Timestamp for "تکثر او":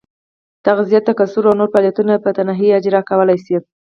1.09-1.55